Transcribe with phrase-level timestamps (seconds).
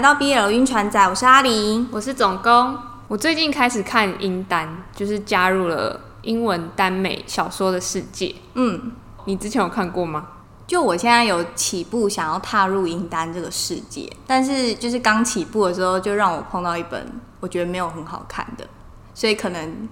[0.00, 1.86] 来到 BL 晕船仔，我是阿玲。
[1.92, 2.74] 我是总工。
[3.06, 8.34] 我最近开始看英单，就是加入了英文耽美小说的世界。
[8.54, 8.92] 嗯，
[9.26, 10.28] 你之前有看过吗？
[10.66, 18.66] 就我现在有起步想要踏入英单这个世界，但是就是刚起步的时候，就让我碰到一本我觉得没有很好看的，
[19.12, 19.86] 所以可能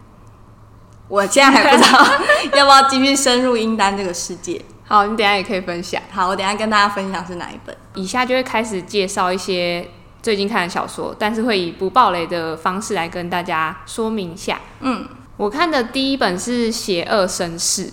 [1.06, 1.98] 我现在还不知道
[2.56, 4.64] 要不要继续深入英单这个世界。
[4.86, 6.01] 好，你等一下也可以分享。
[6.11, 7.77] 好，我等一下跟大家分享是哪一本。
[7.93, 9.87] 以下就会开始介绍一些
[10.22, 14.60] 最近看的小说，但是会以不暴雷的方式来跟大家说明一下。
[14.80, 17.86] 嗯，我看的第一本是《邪恶绅士》，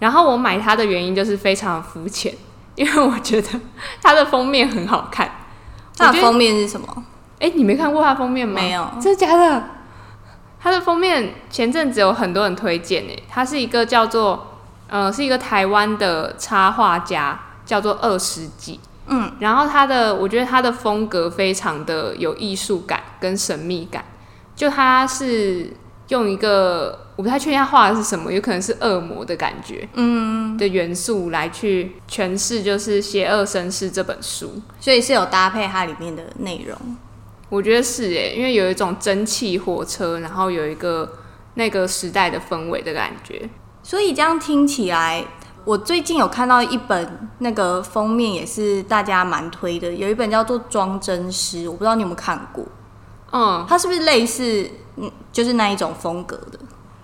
[0.00, 2.34] 然后我买它的原因就是非常肤浅，
[2.74, 3.48] 因为我觉得
[4.02, 5.30] 它的封面很好看。
[5.96, 7.04] 它的封面是什么？
[7.40, 8.54] 哎、你没看过它封面吗？
[8.60, 9.64] 没有真的假的？
[10.60, 18.80] 它的封面前阵子有很多人推荐诶，它是一个叫做呃，是一个台湾的插画家，叫做二十几。
[19.08, 24.04] 嗯，然后他的，我觉得他的风格非常的有艺术感跟神秘感，
[24.54, 25.72] 就他是
[26.08, 34.60] 用一个我不太确定他画的是什么，有可能是恶魔的感觉，嗯的元素来去诠释，就是《邪恶绅士》这本书。
[34.80, 36.76] 所以是有搭配它里面的内容。
[37.48, 41.10] 我觉得是诶，因为有一种蒸汽火车，然后有一个
[41.54, 43.48] 那个时代的氛围的感觉。
[43.82, 45.24] 所以这样听起来，
[45.68, 52.64] 我最近有看到一本那个封面也是大家蛮推的，有一本叫做《装真师》，我不知道你有没有看过。
[53.32, 54.66] 嗯，它是不是类似
[54.96, 56.58] 嗯，就是那一种风格的？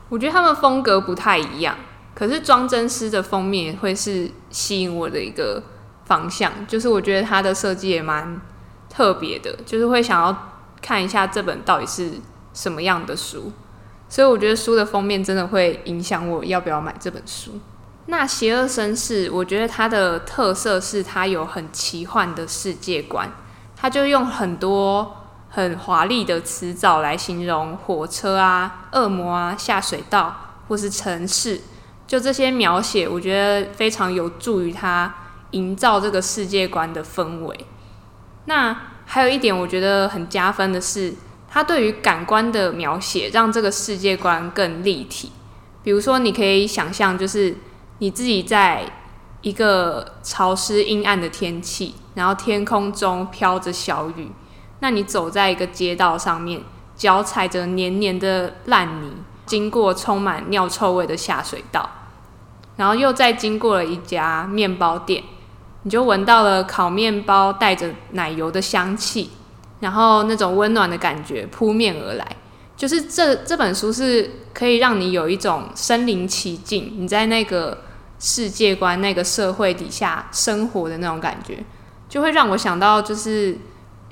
[0.09, 1.77] 我觉得他们风格不太一样，
[2.15, 5.63] 可是装真师的封面会是吸引我的一个
[6.07, 8.41] 方向，就是我觉得它的设计也蛮
[8.89, 10.35] 特别的，就是会想要
[10.81, 12.13] 看一下这本到底是
[12.55, 13.53] 什么样的书，
[14.09, 17.61] 所以我觉得书的封面真的会影响我要不要买这本书。
[18.07, 23.31] 那《邪恶绅士》，我觉得它的特色是它有很奇幻的世界观，
[23.75, 25.17] 它就用很多
[25.49, 31.61] 很华丽的词藻来形容火车啊、恶魔啊、下水道或是城市，
[32.07, 35.15] 就这些描写，我觉得非常有助于它
[35.53, 37.67] 营造这个世界观的氛围。
[38.45, 38.77] 那
[39.07, 41.15] 还有一点我觉得很加分的是，
[41.49, 45.33] 它对于感官的描写，让这个世界观更立体。
[45.83, 47.55] 比如说，你可以想象，就是
[47.99, 48.85] 你自己在
[49.43, 54.31] 一个潮湿阴暗的天气，然后天空中飘着小雨，
[54.81, 56.61] 那你走在一个街道上面，
[56.97, 59.13] 脚踩着黏黏的烂泥，
[59.47, 61.89] 经过充满尿臭味的下水道，
[62.77, 65.23] 然后又再经过了一家面包店，
[65.83, 69.31] 你就闻到了烤面包带着奶油的香气，
[69.81, 72.27] 然后那种温暖的感觉扑面而来。
[72.77, 77.84] 就是这这本书是可以让你有一种身临其境，你在那个
[78.19, 81.63] 世界观、那个社会底下生活的那种感觉，
[82.09, 83.59] 就会让我想到，就是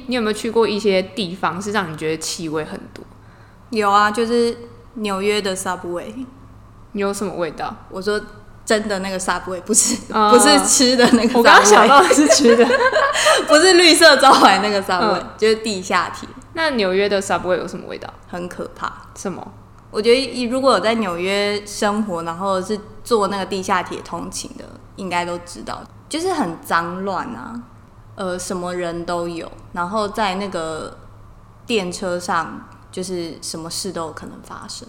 [0.06, 3.04] 你有没有去过一些地方，是让你觉得气味很多？
[3.70, 4.56] 有啊，就是
[4.94, 6.26] 纽约的 Subway。
[6.92, 7.74] 你有什么味道？
[7.88, 8.20] 我说
[8.66, 12.66] 真的那个 Subway，不是、哦不是吃的那个 Subway，我刚刚想到的是吃的。
[13.48, 18.12] 不是绿色招牌那个 Subway，、嗯就是地下铁，那纽约的 Subway 有什么味道？
[18.28, 18.92] 很可怕。
[19.16, 19.52] 什么？
[19.92, 24.64] 我觉得如果有在纽约生活，然后是坐那个地下铁通勤的，
[24.96, 27.62] 应该都知道，就是很脏乱啊，
[28.14, 30.96] 呃，什么人都有，然后在那个
[31.66, 34.88] 电车上，就是什么事都有可能发生。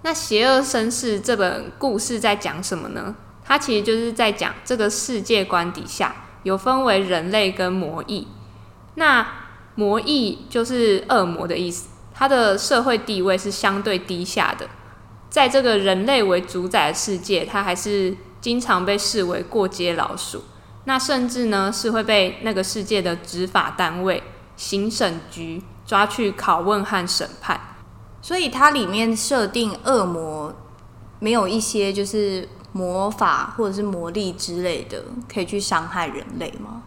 [0.00, 3.14] 那《邪恶绅士》这本故事在讲什么呢？
[3.44, 8.26] 它其实就是在讲这个世界观底下有分为人类跟魔异。
[8.94, 9.26] 那
[9.74, 11.88] 魔异就是恶魔的意思，
[12.22, 14.68] 它的社会地位是相对低下的，
[15.28, 20.44] 在这个人类为主宰的世界，他还是经常被视为过街老鼠。
[20.84, 24.22] 那甚至呢是会被那个世界的执法单位
[24.54, 27.60] 刑审局抓去拷问和审判。
[28.20, 30.54] 所以它里面设定恶魔
[31.18, 36.82] 没有一些就是魔法或者是魔力之类的，可以去伤害人类吗？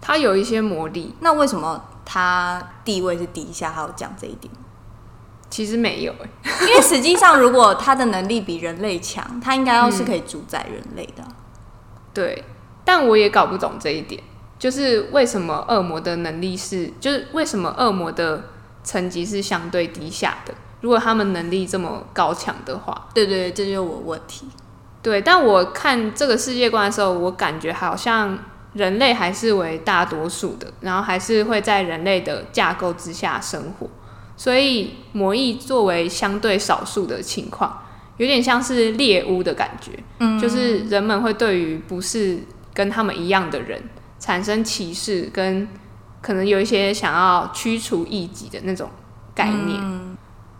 [0.00, 3.72] 它有一些魔力，那为什么他地位是低下？
[3.72, 4.54] 还有讲这一点？
[5.56, 11.28] 其实没有欸、因为实际上，如果他的能力比人类强，他应该要是可以主宰人类的啊。
[12.12, 12.44] 对，
[12.84, 14.22] 但我也搞不懂这一点，
[14.58, 18.50] 就是为什么恶魔的能力是，就是为什么恶魔的
[18.84, 20.52] 层级是相对低下的？
[20.82, 24.46] 如果他们能力这么高强的话，对对对，这就是我问题。
[25.00, 25.22] 对。
[25.22, 28.38] 但我看这个世界观的时候，我感觉好像
[28.74, 33.88] 人类还是为大多数的，然后还是会在人类的架构之下生活，
[34.36, 37.82] 所以魔翼作为相对少数的情况，
[38.18, 39.92] 有点像是猎巫的感觉。
[40.18, 42.38] 嗯，就是人们会对于不是
[42.74, 43.82] 跟他们一样的人
[44.18, 45.66] 产生歧视跟
[46.20, 48.90] 可能有一些想要驱除异己的那种
[49.34, 49.80] 概念。
[49.80, 50.16] 嗯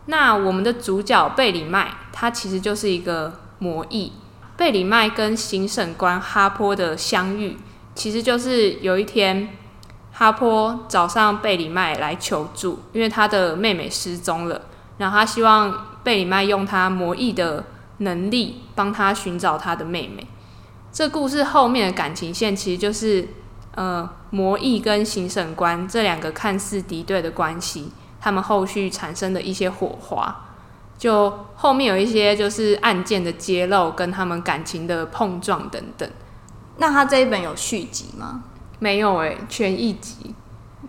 [0.09, 4.13] 那我们的主角贝里麦，他其实就是一个魔裔。
[4.57, 7.57] 贝里麦跟行审官哈坡的相遇，
[7.93, 9.49] 其实就是有一天，
[10.19, 14.63] 哈坡找上贝里麦来求助，因为他的妹妹失踪了，
[14.97, 17.63] 然后他希望贝里麦用他魔裔的
[17.99, 20.27] 能力帮他寻找他的妹妹。
[20.91, 23.29] 这故事后面的感情线其实就是，
[23.75, 30.35] 呃，魔裔跟行审官这两个看似敌对的关系，他们后续产生的一些火花。
[30.97, 36.11] 就后面有一些就是案件的揭露，跟他们感情的碰撞等等。
[36.79, 38.45] 那他这一本有续集吗？
[38.79, 40.35] 没有诶、全一集。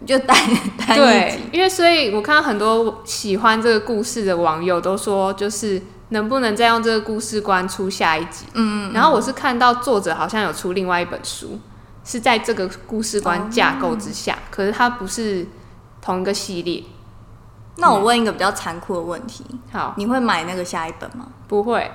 [0.06, 0.38] 就单
[0.78, 8.46] 单一对集，，因为所以我看到很多喜欢这个故事的网友都说，就是能不能再用这个故事观出下一集？
[8.54, 11.60] 嗯，然后我是看到作者好像有出另外一本书，
[12.06, 15.46] 是在这个故事观架构之下，可是它不是
[16.00, 16.84] 同一个系列。
[17.78, 19.44] 那我问一个比较残酷的问题，
[19.74, 21.28] 好，你会买那个下一本吗？
[21.48, 21.92] 不会。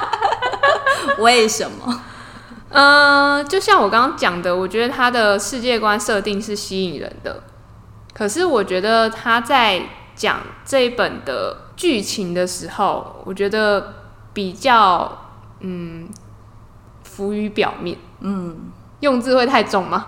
[1.18, 2.02] 为什么？
[2.70, 7.42] 嗯，就像我刚刚讲的，我觉得他的世界观设定是吸引人的，
[8.14, 9.82] 可是我觉得他在
[10.14, 13.94] 讲这一本的剧情的时候，我觉得
[14.32, 16.08] 比较嗯
[17.02, 17.98] 浮于表面。
[18.20, 18.70] 嗯，
[19.00, 20.06] 用字会太重吗？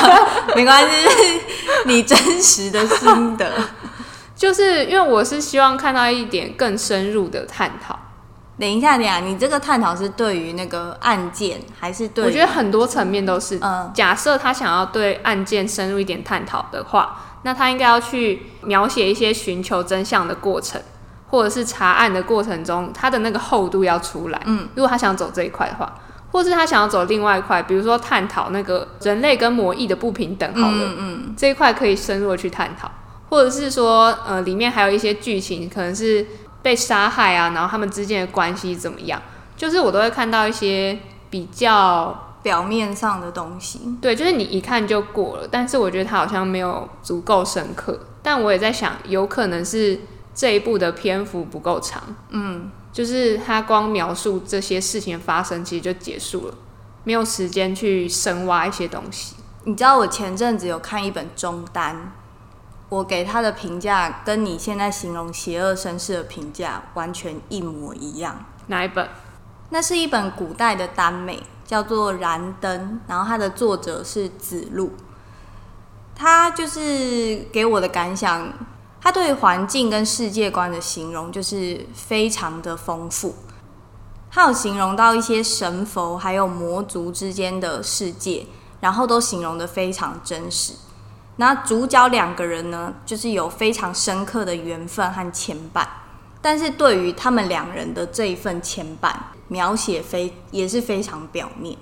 [0.54, 1.40] 没关系，
[1.86, 3.50] 你真实的心得。
[4.34, 7.98] 就是因为我是希望看到一点更深入的探讨。
[8.62, 12.24] 等一下，等一下，你这个探讨是对于那个案件，还是对？
[12.24, 13.58] 我觉得很多层面都是。
[13.60, 20.80] 嗯假设他想要对案件深入一点探讨的话，那他应该要去描写一些寻求真相的过程，
[21.28, 24.40] 或者是查案的过程中，他的那个厚度要出来。
[24.44, 25.92] 嗯，如果他想走这一块的话，
[26.30, 32.88] 或是他想要走另外一块，比如说探讨那个人类跟魔异的不平等，好了，嗯嗯这一块可以深入的去探讨，
[33.28, 36.24] 或者是说，呃，里面还有一些剧情可能是
[36.62, 39.20] 被杀害啊，然后他们之间的关系怎么样，
[39.56, 40.98] 就是我都会看到一些
[41.28, 43.80] 比较表面上的东西。
[44.00, 48.06] 对，就是你一看就过了，但是我觉得它好像没有足够深刻。
[48.22, 50.00] 但我也在想，有可能是
[50.32, 52.00] 这一部的篇幅不够长，
[52.30, 56.54] 嗯，就是他光描述这些事情的发生，其实就结束了，
[57.02, 59.34] 没有时间去深挖一些东西。
[59.64, 62.12] 你知道我前阵子有看一本中单，
[62.92, 68.44] 我给他的评价跟你现在形容邪恶绅士的评价完全一模一样。
[68.66, 69.08] 哪一本？
[69.70, 74.92] 那是一本古代的耽美，叫做《燃灯》，然后它的作者是子路。
[76.14, 78.52] 他就是给我的感想，
[79.00, 83.34] 他对环境跟世界观的形容就是非常的丰富。
[84.30, 88.46] 他有形容到一些神佛还有魔族之间的世界，
[88.80, 90.74] 然后都形容的非常真实。
[91.36, 95.86] 那主角两个人呢，就是有非常深刻的缘分和牵绊。
[96.40, 99.14] 但是对于他们两人的这一份牵绊，
[99.48, 101.76] 描写非也是非常表面，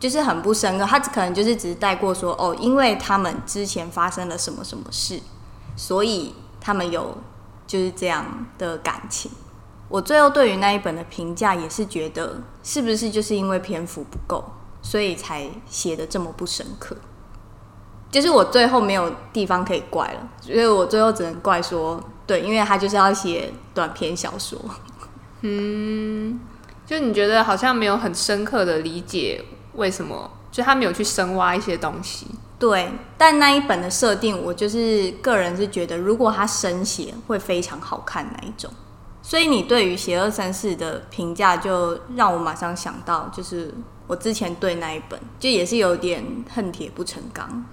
[0.00, 0.84] 就是很不深刻。
[0.84, 5.20] 他可能就是只是带过说，哦，因为他们之前发生了什么什么事，
[5.76, 7.16] 所以他们有
[7.66, 9.30] 就是这样的感情。
[9.88, 14.44] 我最后对于那一本的评价也是觉得，是不是就是因为篇幅不够，
[14.82, 16.96] 所以才写的这么不深刻？
[18.14, 24.56] 就是我最后没有地方可以怪了，所以我最后只能怪说，对，因为他就是要写短篇小说。
[25.40, 26.38] 嗯
[26.86, 32.28] 就你觉得好像没有很深刻的理解为什么，就他没有去深挖一些东西。
[32.56, 38.70] 对，但那一本的设定，我就是个人是觉得，如果他深写，会非常好看那一种。
[39.26, 43.72] 所以你对于《邪恶绅士》的评价，就让我马上想到，就是
[44.06, 46.22] 我之前对那一本，就也是有点
[46.54, 47.64] 恨铁不成钢。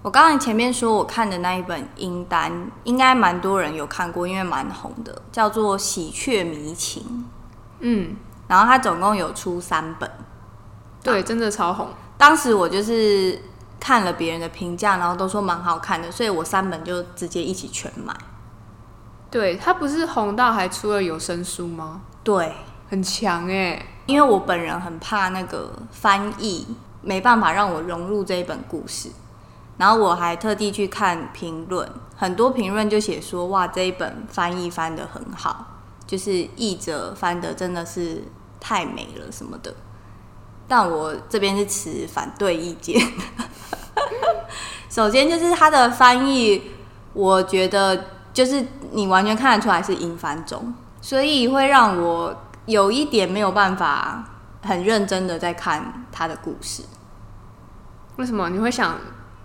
[0.00, 2.50] 我刚才前面说我看的那一本《英丹》，
[2.84, 7.02] 应该蛮多人有看过，因为蛮红的，叫做《喜鹊迷情》。
[7.80, 8.16] 嗯，
[8.48, 10.10] 然后它总共有出三本。
[11.02, 11.88] 对，真的超红。
[12.16, 13.38] 当时我就是
[13.82, 18.14] 看了别人的评价，然后都说蛮好看的，所以我三本就直接一起全买。
[19.28, 22.02] 对他不是红到还出了有声书吗？
[22.22, 22.54] 对，
[22.88, 26.64] 很强哎、因为我本人很怕那个翻译
[27.00, 29.10] 没办法让我融入这一本故事，
[29.78, 35.66] 然后我还特地去看评论，很多评论就写说哇这一本翻译翻得很好，
[36.06, 38.22] 就是译者翻得真的是
[38.60, 39.74] 太美了什么的。
[40.66, 43.00] 但我这边是持反对意见。
[44.88, 46.70] 首先就是它的翻译，
[47.12, 54.24] 我觉得就是你完全看得出来是英翻中，所以会让我有一点没有办法
[54.62, 56.82] 很认真的在看他的故事。
[58.16, 58.98] 为什么你会想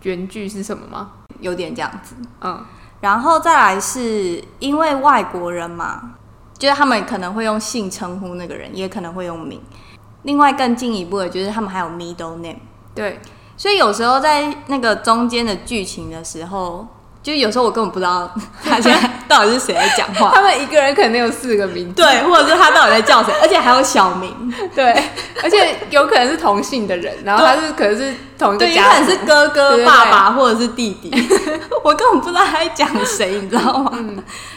[0.04, 1.12] 原句是什么吗？
[1.40, 2.16] 有点这样子。
[2.42, 2.66] 嗯，
[3.00, 6.16] 然后再来是因为外国人嘛，
[6.58, 9.62] 就是他们可能会用姓称呼那个人，也可能会用名。
[10.24, 12.60] 另外更进一步的就是他们还有 middle name，
[12.94, 13.20] 对，
[13.56, 16.88] 所以有时候在那个中间的剧情的时候，
[17.24, 18.30] 就有时候我根本不知道
[18.64, 24.94] 他现在到底是谁在讲话， 他们一个人可能有四个名字，对，或者是他到底在叫谁， 而且还有小名，对，
[25.44, 31.12] 而且有可能是同姓的人，然后他是可能是同一个对，有可家族，能是哥哥、爸爸或者是弟弟，
[31.84, 33.92] 我根本不知道他在讲谁，你知道吗？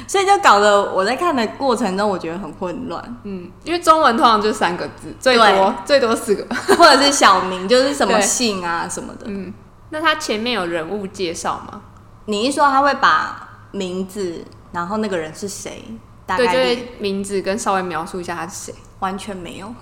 [0.07, 6.47] 所以就搞得我在看的过程中，我觉得很混乱，嗯，因为中文通常就三个字，最多最多四个。
[6.76, 9.26] 或者是小名，就是什么姓啊什么的。
[9.26, 9.52] 嗯，
[9.90, 11.81] 那他前面有人物介绍吗？
[12.30, 15.84] 你一说他会把名字，然后那个人是谁，
[16.26, 19.75] 大对，就概列会名字跟稍微描述一下他是谁，完全没有。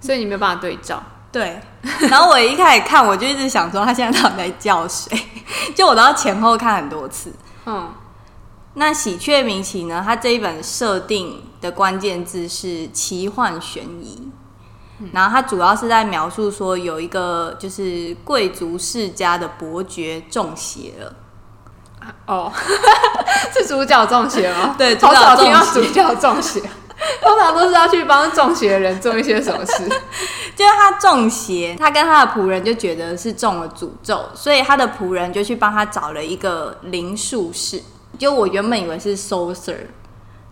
[0.00, 1.02] 所以你没有办法对照。
[1.32, 1.60] 对，
[2.08, 5.16] 然后我一开始看，我就一直想说他现在到底在叫谁，
[5.76, 7.32] 就我都要前后看很多次。
[7.66, 7.92] 嗯，
[8.74, 10.02] 那《喜鹊鸣奇》呢？
[10.04, 14.28] 它这一本设定的关键字是奇幻悬疑，
[15.12, 21.14] 然后它主要是在描述说有一个就是贵族世家的伯爵中邪了，
[22.26, 22.52] 哦，
[23.54, 24.74] 是主角中邪吗？
[24.78, 26.60] 对好少听到主主角中邪，
[27.22, 29.88] 通常都是要去帮中邪的人做一些什么事。
[30.56, 37.82] 就是他中邪，他跟他的仆人就觉得是中了诅咒，所以他的仆人就去帮他找了一个灵术士。
[38.18, 39.86] 就我原本以为是 sorcerer，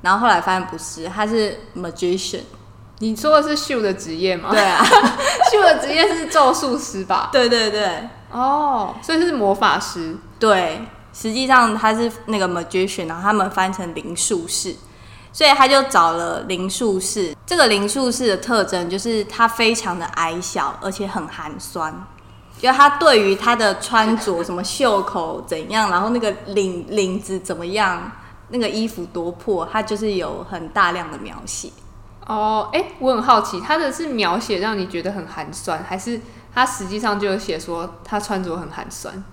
[0.01, 2.41] 然后后来发现不是，他是 magician。
[3.01, 4.49] 你说的是秀的职业吗？
[4.51, 4.83] 对，啊，
[5.53, 7.29] 秀的职业是咒术师吧？
[7.31, 10.17] 对对对哦，所以是魔法师。
[10.39, 10.81] 对，
[11.21, 14.73] 实际上他是那个 magician，然后他们翻成灵术士，
[15.33, 17.35] 所以他就找了灵术士。
[17.45, 21.93] 这个灵术士的特征就是他非常的矮小，而且很寒酸。
[22.61, 28.13] 就他对于他的穿着，什么袖口怎样，然后那个领领子怎么样，
[28.51, 31.71] 那个衣服多破，他就是有很大量的描写。
[32.27, 36.21] 哦，哎、我很好奇，他的是描写让你觉得很寒酸，还是
[36.55, 39.25] 他实际上就有写说他穿着很寒酸，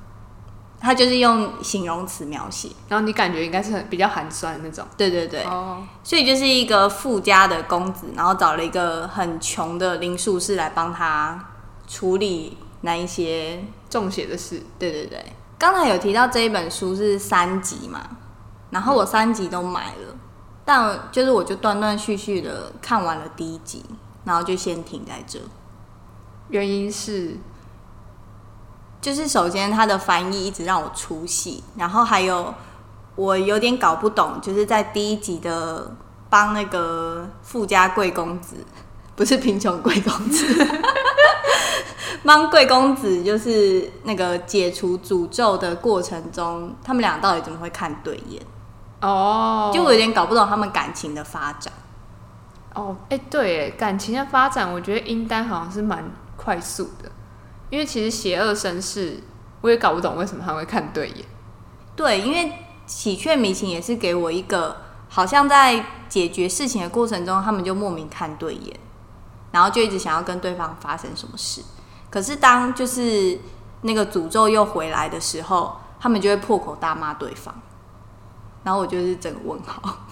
[0.80, 4.86] 他就是用形容词描写，然后你感觉应该是很比较寒酸的那种。
[4.98, 11.48] 对对对，哦，所以就是一个富家的公子，然后找了一个很穷的林术士来帮他
[11.88, 13.64] 处理那一些。
[13.88, 14.62] 中邪的事。
[14.78, 15.24] 对对对，
[15.58, 18.02] 刚才有提到这一本书是三集嘛，
[18.72, 20.18] 然后我三集都买了，
[20.66, 23.86] 但就是我就断断续续的看完了第一集，
[24.26, 25.40] 然后就先停在这。
[26.50, 27.38] 原因是
[29.06, 32.52] 就是首先它的翻译一直让我出戏，然后还有
[33.16, 35.96] 我有点搞不懂，就是在第一集的
[36.28, 38.56] 帮那个富家贵公子，
[39.16, 40.68] 不是贫穷贵公子，
[42.26, 48.42] 帮贵公子就是那个解除诅咒的过程中，他们俩到底怎么会看对眼？
[49.02, 51.72] 哦，就我有点搞不懂他们感情的发展。
[52.74, 56.04] 哦，哎、对，哎，感情的发展，我觉得英丹好像是蛮
[56.36, 57.12] 快速的，
[57.70, 59.20] 因为其实邪恶绅士，
[59.62, 61.26] 我也搞不懂为什么他会看对眼。
[61.96, 62.52] 对，因为
[62.86, 64.78] 喜鹊迷情也是给我一个，
[65.10, 68.80] 好像在解决事情的过程中，他们就莫名看对眼，
[69.52, 71.62] 然后就一直想要跟对方发生什么事。
[72.10, 73.40] 可是当就是
[73.82, 77.54] 那个诅咒又回来的时候，他们就会破口大骂对方，
[78.64, 80.06] 然后我就是整个问号。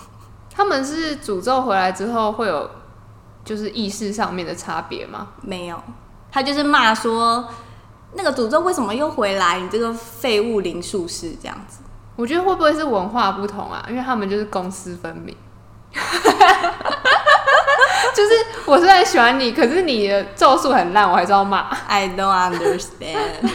[0.49, 2.69] 他们是诅咒回来之后会有
[3.43, 5.29] 就是意识上面的差别吗？
[5.41, 5.81] 没有，
[6.33, 7.47] 他就是骂说
[8.13, 9.59] 那个诅咒为什么又回来？
[9.59, 11.81] 你这个废物灵术士这样子。
[12.15, 13.85] 我觉得会不会是文化不同啊？
[13.87, 15.37] 因为他们就是公私分明。
[18.15, 18.31] 就是
[18.65, 21.69] 我虽然喜欢你，可是你的咒术很烂，我还是要骂。
[21.87, 23.51] I don't understand。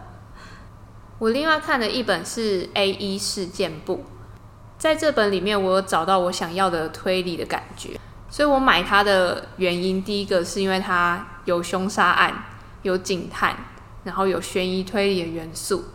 [1.18, 3.96] 我另外看的一本是《A 一事件簿》，
[4.78, 7.98] 在这本里面，我有找到我想要的推理的感觉，
[8.30, 12.44] 所以我买它的原因，第一个是因为它有凶杀案、
[12.82, 13.56] 有警探，
[14.04, 15.86] 然后有悬疑推理的元素。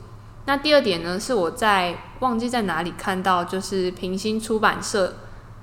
[0.46, 5.18] 那第二点呢，是我在忘记在哪里看到，就是平行出版社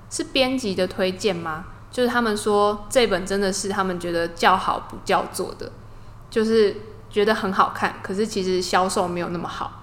[0.08, 1.64] 是编辑的推荐吗？
[1.90, 5.72] 就是他们说这本真的是他们觉得叫好不叫座的，
[6.30, 6.76] 就是
[7.10, 9.82] 觉得很好看，可是其实销售没有那么好。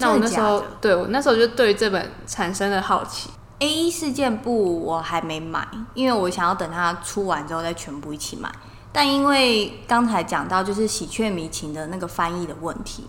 [0.00, 3.30] 那我那时候对我那时候就对这本产生了好奇。
[3.58, 8.52] A 一事件簿我还没买，因为我想要等它出完之后再全部一起买。
[8.92, 13.04] 但因为刚才讲到就是喜鹊迷情的那个翻译的问题，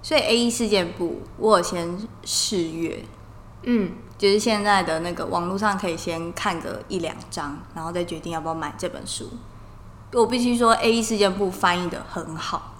[0.00, 3.04] 所以 A 一事件簿我有先试阅，
[3.62, 9.28] 嗯，就是现在的那个网络上可以先看个一两章，然后再决定要不要买这本书。
[10.12, 12.71] 我必须说 A 一事件簿翻译的很好，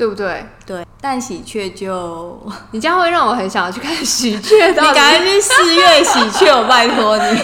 [0.00, 0.46] 对不对？
[0.64, 2.40] 对，但喜鹊就
[2.72, 4.68] 你这样会让我很想要去看喜鹊。
[4.72, 7.38] 你赶快去四月喜鹊，我拜托你。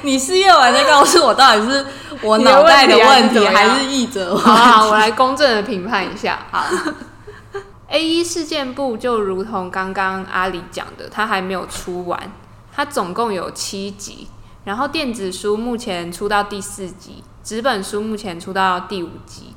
[0.00, 1.84] 你四月完再告诉我，到底是
[2.22, 4.34] 我脑袋的问题，还是译者？
[4.34, 6.46] 好，我来公正的评判一下。
[6.50, 6.64] 好
[7.88, 12.18] ，A 一事件部就如同刚刚阿里讲的，它还没有出完，
[12.74, 14.28] 它总共有七集，
[14.64, 19.54] 然后电子书目前出到第四集，纸本书目前出到第五集。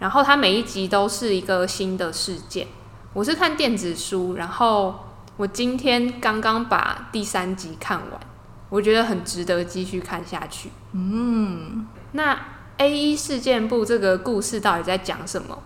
[0.00, 2.66] 然后它每一集都是一个新的事件。
[3.12, 4.94] 我是看电子书，然后
[5.36, 8.20] 我今天刚刚把第三集看完，
[8.68, 10.70] 我觉得很值得继续看下去。
[10.92, 12.36] 嗯，那
[12.78, 15.58] A 一事件部这个故事到底在讲什么？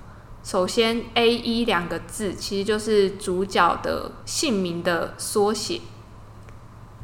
[0.42, 5.80] 首先，A 一两个字其实就是主角的姓名的缩写。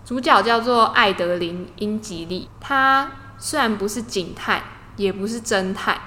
[0.04, 4.62] 主角叫做艾德琳·英吉利，他虽然不是警探，
[4.96, 5.98] 也不是侦探。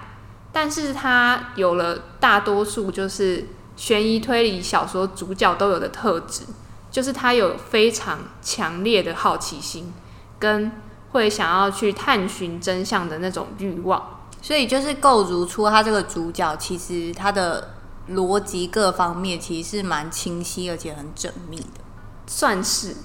[0.54, 6.44] 但是他有了大多数就是悬疑推理小说主角都有的特质，
[6.92, 9.92] 就是他有非常强烈的好奇心，
[10.38, 10.72] 跟
[11.12, 17.74] 会想要去探寻真相的那种欲望，所以就是构筑出他这个主角，其实他的
[18.12, 21.82] 逻辑各方面其实是蛮清晰而且很缜密的，
[22.28, 22.96] 算是。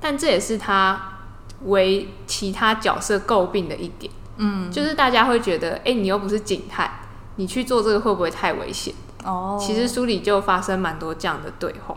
[0.00, 1.18] 但这也是他
[1.64, 4.12] 为其他角色诟病的一点。
[4.38, 6.90] 嗯，就是大家会觉得，哎，你又不是警探，
[7.36, 8.94] 你去做这个会不会太危险？
[9.24, 11.96] 哦，其实书里就发生蛮多这样的对话。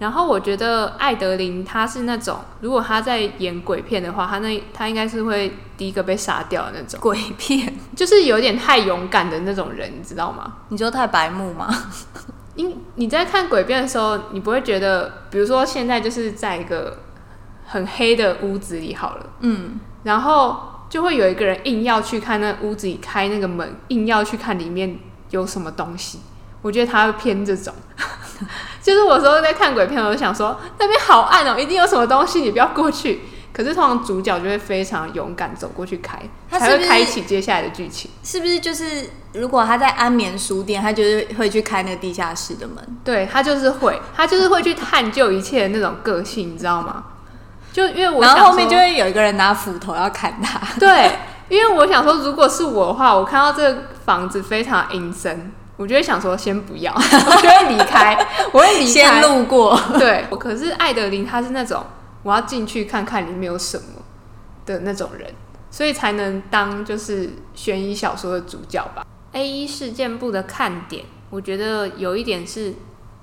[0.00, 6.98] 然后我觉得艾德林他是那种，如果他在演鬼片的话，他那他应该是会第一个被杀掉的那种。
[7.00, 10.56] 鬼片就是有点太勇敢的那种人，你知道吗？
[10.70, 11.68] 你说太白目吗？
[12.56, 16.98] 因你在看鬼片的时候，你不会觉得，比如说现在就是在一个
[17.66, 20.73] 很黑的屋子里好了，嗯，然后。
[20.88, 24.98] 就会有一个人硬要去看那屋子里开那个门，硬要去看里面
[25.30, 26.20] 有什么东西。
[26.62, 27.74] 我觉得他会偏这种，
[28.80, 33.20] 就是我时候在看鬼片，我就想说那边好暗哦，一定有什么东西，你不要过去。
[33.52, 36.18] 可是通常主角就会非常勇敢走过去开，
[36.50, 38.10] 才会开启接下来的剧情。
[38.24, 42.76] 是不是就是如果他在安眠书店，他就是会去开那个地下室的门？
[43.04, 47.04] 对他就是会，他就是会去探究一切的那种个性，你知道吗？
[47.74, 50.60] 就因为我，然后后面就会有一个人拿斧头要砍他。
[50.78, 51.10] 对，
[51.48, 58.16] 因为我想说，如果是我的话，我看到这个房子非常阴森，我就会想说先不要，我就会离开，
[58.54, 59.76] 我会离开，先路过。
[59.98, 61.84] 对，可是艾德琳她是那种
[62.22, 63.84] 我要进去看看里面有什么
[64.64, 65.34] 的那种人，
[65.68, 69.04] 所以才能当就是悬疑小说的主角吧。
[69.32, 72.72] A 一事件部的看点，我觉得有一点是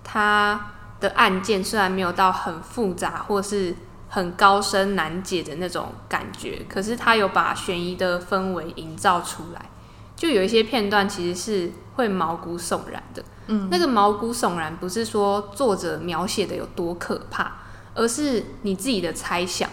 [0.04, 3.74] 他的案件虽然没有到很复杂，或是。
[4.14, 9.70] 很高深难解的那种感觉，可是他有把悬疑的氛围营造出来，
[10.18, 13.24] 就有一些片段其实是会毛骨悚然的。
[13.48, 17.54] 嗯，那个毛骨悚然不是说作者描写的有多可怕，
[17.96, 19.70] 而是你自己的猜想。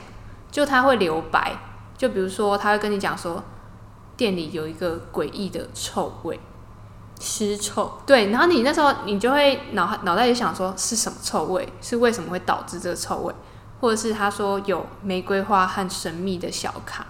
[0.52, 1.58] 就他会留白，
[1.96, 3.42] 就比如说他会跟你讲说，
[4.16, 6.38] 店里有一个诡异的臭味，
[7.20, 7.98] 尸臭。
[8.06, 13.34] 对，然后你那时候你就会脑脑袋里想说是什么臭味，是为什么会导致这个臭味？
[13.80, 17.06] 或者是他说有玫瑰花和神秘的小卡，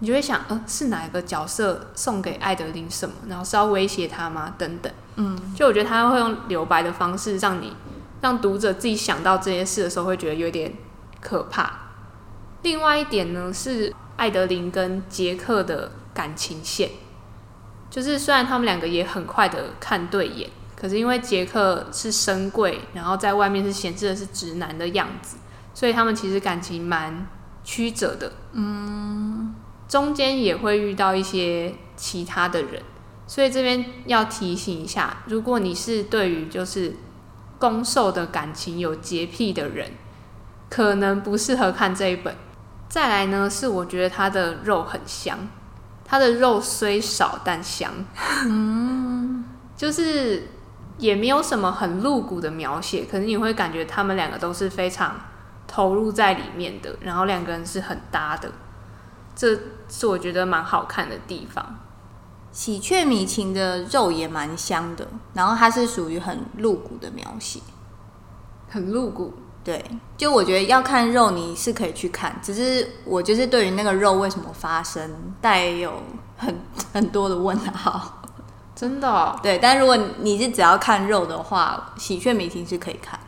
[0.00, 4.54] 你就会想，呃，是哪一个角色送给艾德琳什么，然后是要威胁他吗？
[4.58, 7.76] 等等，嗯，就我觉得他会用留白的方式，让你
[8.20, 10.72] 让读者自己想到这些事的时候，会觉得有点
[11.20, 11.72] 可怕。
[12.62, 16.90] 另外一点呢，是艾德琳跟杰克的感情线，
[17.88, 25.36] 就是虽然他们两个也很快的看对眼，可是因为杰克是深贵，然后在外面是显示的是直男的样子。
[25.72, 27.26] 所以他们其实感情蛮
[27.62, 29.54] 曲折的，嗯，
[29.88, 32.82] 中间也会遇到一些其他的人，
[33.26, 36.96] 所以这边要提醒一下，如果你是对于就是
[37.58, 39.92] 攻受的感情有洁癖的人，
[40.68, 42.34] 可能不适合看这一本。
[42.88, 45.38] 再来呢，是我觉得它的肉很香，
[46.04, 47.92] 它的肉虽少但香，
[48.46, 49.44] 嗯，
[49.76, 50.48] 就是
[50.98, 55.14] 也没有什么很露骨的描写，可是你会感觉他们两个都是非常。
[55.72, 58.50] 投入在里面的，然后两个人是很搭的，
[59.36, 59.56] 这
[59.88, 61.78] 是我觉得蛮好看的地方。
[62.50, 67.60] 喜鹊米琴的肉也蛮香的，然后它是属于很露骨的描写，
[68.68, 69.32] 很露骨。
[69.62, 69.84] 对，
[70.16, 75.08] 就我觉得要看肉，你是可以去看，只是我就是对于那个肉为什么发生，
[75.40, 76.02] 带有
[76.36, 76.58] 很
[76.92, 78.22] 很多的问号。
[78.74, 79.38] 真的？
[79.42, 83.20] 对，但如果你是只要看肉的话，喜鹊米琴是可以看。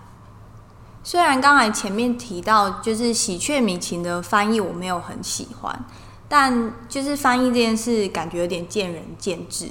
[1.05, 5.85] 虽然刚才前面提到，就是喜鹊米琴的翻译我没有很喜欢，
[6.29, 9.69] 但就是翻译这件事感觉有点见仁见智。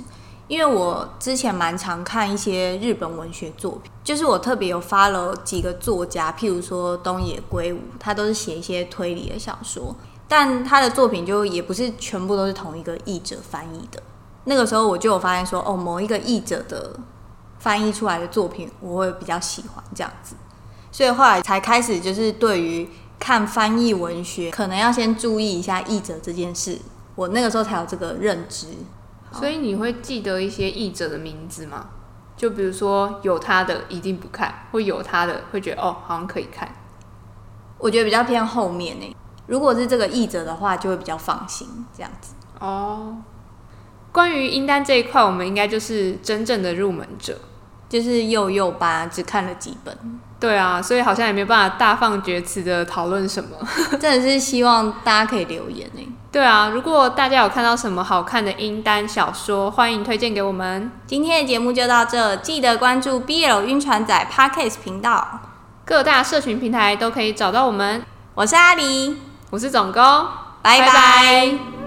[0.47, 9.95] 因为我之前蛮常看一些日本文学作品，就是我特别有发了几个作家，譬如说东野圭吾，他都是写一些推理的小说，
[10.27, 14.03] 但他的作品就也不是全部都是同一个译者翻译的。
[14.43, 16.99] 那个时候我就有发现说，哦，某一个译者的
[17.57, 20.35] 翻译出来的作品，我会比较喜欢这样子，
[20.91, 26.77] 所以后来才开始就是对于看翻译文学，可能要先注意一下译者这件事，
[27.15, 28.67] 我那个时候才有这个认知。
[29.31, 31.89] 所以你会记得一些译者的名字吗？
[32.35, 36.67] 就比如说有他的一定不看，或有他的会觉得哦好像可以看。
[37.77, 39.15] 我觉得比较偏后面呢。
[39.47, 42.33] 如果是这个译者的话，就会比较放心这样子。
[42.59, 43.17] 哦，
[44.11, 47.39] 关于英单这一块，我们应该就是真正的入门者，
[47.91, 49.93] 就是幼幼吧只看了几本。
[50.39, 53.49] 对啊，所以好像也没办法大放厥词的讨论什么。
[53.99, 56.07] 真的是希望大家可以留言呢。
[56.31, 60.89] 对啊，如果大家有看到什么好看的英单小说，欢迎推荐给我们。
[61.05, 65.41] 今天的节目就到这，记得关注 BL 晕船仔 Podcast 频道，
[65.83, 68.01] 各大社群平台都可以找到我们。
[68.33, 69.15] 我是阿狸，
[69.49, 70.01] 我是总工，
[70.61, 71.80] 拜拜。